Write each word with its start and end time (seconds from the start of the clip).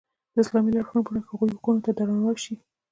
د 0.33 0.35
اسلامي 0.43 0.71
لارښوونو 0.73 1.05
په 1.05 1.11
رڼا 1.11 1.21
کې 1.23 1.29
هغوی 1.31 1.49
حقونو 1.55 1.83
ته 1.85 1.89
درناوی 1.93 2.33
وشي. 2.35 2.55